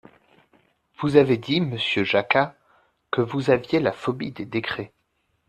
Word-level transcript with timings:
Vous 0.99 1.15
avez 1.15 1.37
dit, 1.37 1.61
monsieur 1.61 2.03
Jacquat, 2.03 2.55
que 3.11 3.21
vous 3.21 3.51
aviez 3.51 3.79
la 3.79 3.91
phobie 3.91 4.31
des 4.31 4.45
décrets. 4.45 4.93